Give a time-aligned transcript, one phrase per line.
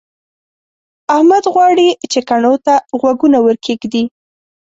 [1.15, 4.03] احمد غواړي چې کڼو ته غوږونه ورکېږدي.